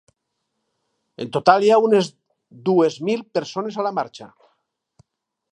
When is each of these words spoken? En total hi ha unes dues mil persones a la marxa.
En 1.25 1.29
total 1.35 1.67
hi 1.67 1.69
ha 1.75 1.77
unes 1.89 2.09
dues 2.71 2.99
mil 3.11 3.25
persones 3.39 3.81
a 3.83 3.89
la 3.89 3.93
marxa. 4.03 4.31